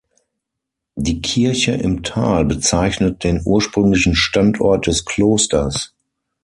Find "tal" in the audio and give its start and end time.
2.01-2.43